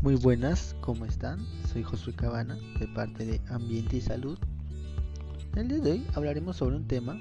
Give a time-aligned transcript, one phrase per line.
[0.00, 1.46] Muy buenas, ¿cómo están?
[1.70, 4.38] Soy Josué Cabana, de parte de Ambiente y Salud.
[5.54, 7.14] El día de hoy hablaremos sobre un tema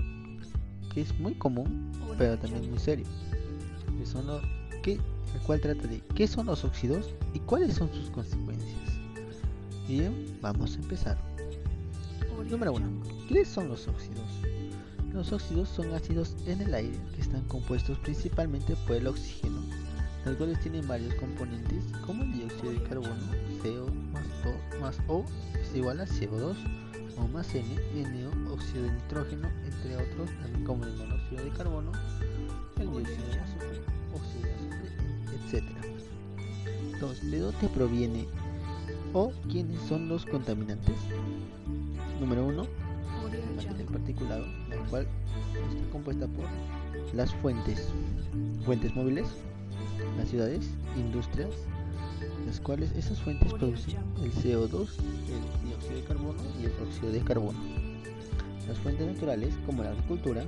[0.93, 3.05] que es muy común, pero también muy serio.
[3.99, 4.41] Que son los,
[4.83, 8.79] que, el cual trata de qué son los óxidos y cuáles son sus consecuencias.
[9.85, 11.17] Bien, vamos a empezar.
[12.49, 13.03] Número 1.
[13.27, 14.29] ¿Qué son los óxidos?
[15.11, 19.64] Los óxidos son ácidos en el aire que están compuestos principalmente por el oxígeno
[20.25, 23.15] los cuales tienen varios componentes como el dióxido de carbono,
[23.61, 25.25] CO más O, más o
[25.61, 26.55] es igual a CO2
[27.17, 31.91] o más N, NO, óxido de nitrógeno, entre otros, también como el monóxido de carbono,
[32.79, 33.81] el dióxido de azufre,
[34.13, 36.99] óxido de azufre, etc.
[36.99, 37.31] 2.
[37.31, 38.27] ¿De dónde proviene
[39.13, 40.95] o quiénes son los contaminantes?
[42.19, 42.65] Número 1.
[43.79, 45.07] El particulado, la cual
[45.69, 46.45] está compuesta por
[47.13, 47.89] las fuentes,
[48.65, 49.27] fuentes móviles,
[50.17, 51.49] las ciudades, industrias,
[52.45, 54.87] las cuales esas fuentes producen el CO2,
[55.29, 57.59] el dióxido de carbono y el óxido de carbono.
[58.67, 60.43] Las fuentes naturales, como la agricultura,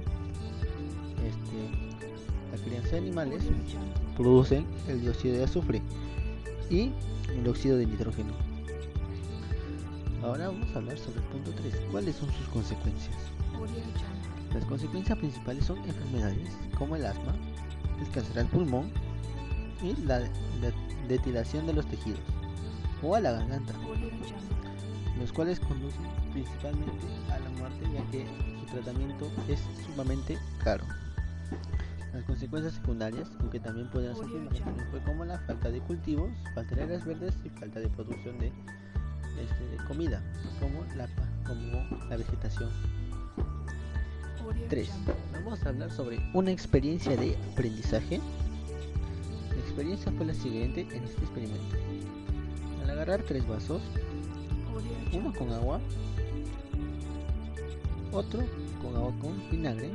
[1.26, 3.44] este, la crianza de animales,
[4.16, 5.82] producen el dióxido de azufre
[6.70, 6.92] y
[7.36, 8.34] el óxido de nitrógeno.
[10.24, 11.76] Ahora vamos a hablar sobre el punto 3.
[11.92, 13.16] ¿Cuáles son sus consecuencias?
[14.54, 17.36] Las consecuencias principales son enfermedades como el asma,
[18.02, 18.92] el cáncer al pulmón,
[19.82, 20.22] y la,
[21.08, 22.20] detilación de los tejidos
[23.02, 23.74] o a la garganta,
[25.18, 26.02] los cuales conducen
[26.34, 28.26] principalmente a la muerte ya que
[28.60, 30.84] su tratamiento es sumamente caro.
[32.14, 34.26] Las consecuencias secundarias, aunque también pueden ser
[34.92, 38.48] fue como la falta de cultivos, falta de áreas verdes y falta de producción de,
[38.48, 40.22] este, comida,
[40.60, 41.08] como la,
[41.46, 42.70] como la vegetación.
[44.70, 44.90] 3.
[45.34, 48.20] Vamos a hablar sobre una experiencia de aprendizaje
[49.78, 51.78] experiencia fue la siguiente en este experimento.
[52.82, 53.80] Al agarrar tres vasos,
[55.14, 55.80] uno con agua,
[58.12, 58.42] otro
[58.82, 59.92] con agua con vinagre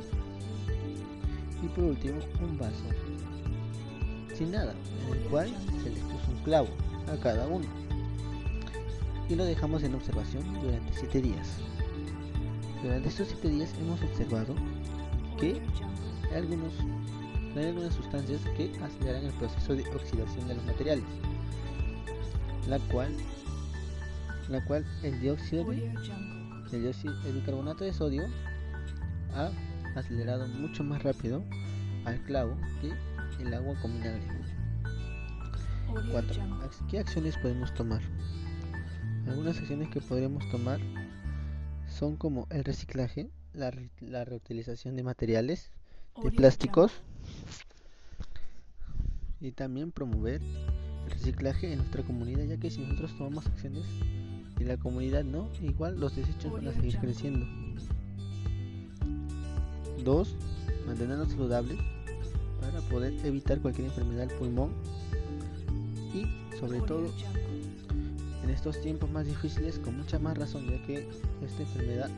[1.61, 2.85] y por último un vaso
[4.33, 4.73] sin nada,
[5.05, 5.53] en el cual
[5.83, 6.69] se les puso un clavo
[7.11, 7.65] a cada uno
[9.27, 11.57] y lo dejamos en observación durante 7 días.
[12.81, 14.55] Durante estos 7 días hemos observado
[15.37, 15.61] que
[16.33, 16.71] algunos
[17.59, 21.03] hay algunas sustancias que aceleran el proceso de oxidación de los materiales,
[22.67, 23.15] la cual,
[24.49, 25.93] la cual el dióxido de,
[26.71, 28.23] el, dióxido, el bicarbonato de sodio
[29.35, 29.51] ha
[29.95, 31.43] acelerado mucho más rápido
[32.05, 32.91] al clavo que
[33.43, 34.23] el agua con vinagre.
[36.11, 36.43] 4.
[36.89, 38.01] ¿Qué acciones podemos tomar?
[39.27, 40.79] Algunas acciones que podremos tomar
[41.87, 43.71] son como el reciclaje, la,
[44.01, 45.71] la reutilización de materiales,
[46.21, 46.91] de plásticos,
[49.43, 50.41] y también promover
[51.05, 53.83] el reciclaje en nuestra comunidad, ya que si nosotros tomamos acciones
[54.57, 57.45] y la comunidad no, igual los desechos van a seguir creciendo.
[60.03, 60.35] 2.
[60.87, 61.77] Mantenernos saludables
[62.61, 64.71] para poder evitar cualquier enfermedad del pulmón
[66.13, 66.25] y
[66.57, 67.11] sobre todo
[68.43, 71.07] en estos tiempos más difíciles con mucha más razón ya que
[71.41, 72.09] esta enfermedad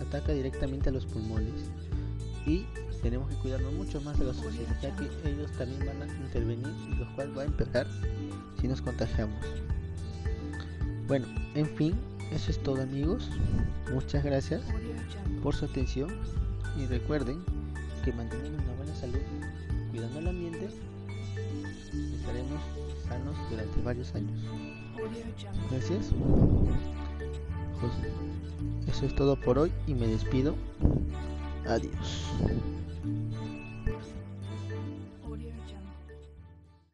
[0.00, 1.70] ataca directamente a los pulmones
[2.48, 2.66] y
[3.02, 6.66] tenemos que cuidarnos mucho más de los socios, ya que ellos también van a intervenir
[6.90, 7.86] y los cuales va a empeorar
[8.60, 9.38] si nos contagiamos.
[11.06, 11.94] Bueno, en fin,
[12.32, 13.30] eso es todo amigos.
[13.92, 14.62] Muchas gracias
[15.42, 16.10] por su atención
[16.78, 17.44] y recuerden
[18.04, 19.20] que manteniendo una buena salud,
[19.90, 20.68] cuidando el ambiente,
[22.16, 22.60] estaremos
[23.06, 24.40] sanos durante varios años.
[25.70, 26.10] Gracias.
[27.80, 27.92] Pues,
[28.88, 30.54] eso es todo por hoy y me despido.
[31.68, 32.32] Adiós.